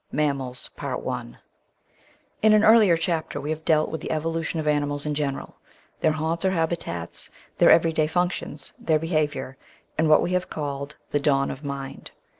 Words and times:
MAMMALS 0.11 0.67
IN 2.41 2.53
an 2.55 2.63
earlier 2.63 2.97
chapter 2.97 3.39
we 3.39 3.51
have 3.51 3.63
dealt 3.63 3.91
with 3.91 4.01
the 4.01 4.09
evolution 4.09 4.59
of 4.59 4.67
animals 4.67 5.05
in 5.05 5.13
general, 5.13 5.57
their 5.99 6.13
haunts 6.13 6.43
or 6.43 6.49
habitats, 6.49 7.29
their 7.59 7.69
everyday 7.69 8.07
functions, 8.07 8.73
their 8.79 8.97
behaviour, 8.97 9.57
and 9.99 10.09
what 10.09 10.23
we 10.23 10.31
have 10.31 10.49
called 10.49 10.95
the 11.11 11.19
dawn 11.19 11.51
of 11.51 11.63
mind. 11.63 12.09